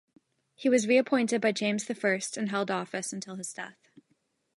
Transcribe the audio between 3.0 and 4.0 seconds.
until his death.